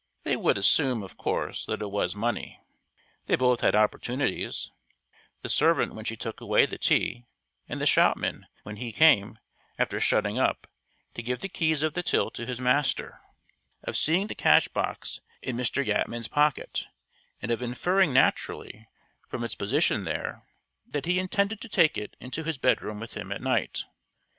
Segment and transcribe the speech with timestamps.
[0.23, 2.59] They would assume, of course, that it was money.
[3.27, 4.71] They both had opportunities
[5.43, 7.27] (the servant when she took away the tea,
[7.69, 9.37] and the shopman when he came,
[9.77, 10.65] after shutting up,
[11.13, 13.21] to give the keys of the till to his master)
[13.83, 15.85] of seeing the cash box in Mr.
[15.85, 16.87] Yatman's pocket,
[17.39, 18.87] and of inferring naturally,
[19.29, 20.41] from its position there,
[20.83, 23.83] that he intended to take it into his bedroom with him at night.